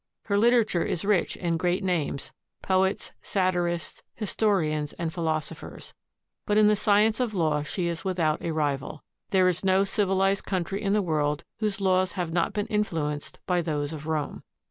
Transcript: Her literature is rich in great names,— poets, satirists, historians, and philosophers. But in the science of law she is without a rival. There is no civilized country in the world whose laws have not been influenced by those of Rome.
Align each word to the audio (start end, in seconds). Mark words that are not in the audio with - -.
Her 0.23 0.35
literature 0.39 0.81
is 0.83 1.05
rich 1.05 1.37
in 1.37 1.57
great 1.57 1.83
names,— 1.83 2.33
poets, 2.63 3.11
satirists, 3.21 4.01
historians, 4.15 4.93
and 4.93 5.13
philosophers. 5.13 5.93
But 6.47 6.57
in 6.57 6.65
the 6.67 6.75
science 6.75 7.19
of 7.19 7.35
law 7.35 7.61
she 7.61 7.87
is 7.87 8.03
without 8.03 8.41
a 8.41 8.49
rival. 8.51 9.03
There 9.29 9.47
is 9.47 9.63
no 9.63 9.83
civilized 9.83 10.43
country 10.43 10.81
in 10.81 10.93
the 10.93 11.03
world 11.03 11.43
whose 11.59 11.79
laws 11.79 12.13
have 12.13 12.33
not 12.33 12.51
been 12.51 12.65
influenced 12.65 13.37
by 13.45 13.61
those 13.61 13.93
of 13.93 14.07
Rome. 14.07 14.41